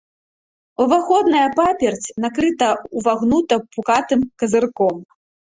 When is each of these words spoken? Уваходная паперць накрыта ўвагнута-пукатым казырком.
Уваходная 0.85 1.43
паперць 1.59 2.13
накрыта 2.25 2.71
ўвагнута-пукатым 3.01 4.27
казырком. 4.43 5.07